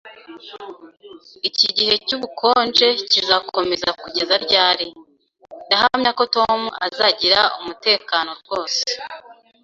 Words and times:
Iki 1.49 1.67
gihe 1.77 1.93
cyubukonje 2.05 2.87
kizakomeza 3.11 3.89
kugeza 4.01 4.35
ryari? 4.45 4.87
Ndahamya 5.67 6.11
ko 6.17 6.23
Tom 6.35 6.59
azagira 6.87 7.39
umutekano 7.59 8.31
rwose 8.41 8.81